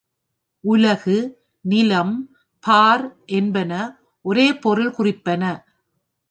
உலகு, 0.63 1.17
நிலம், 1.65 2.15
பார் 2.63 3.05
என்பன 3.25 3.71
ஒரே 4.25 4.53
பொருள் 4.55 4.93
குறிப்பன. 4.97 5.43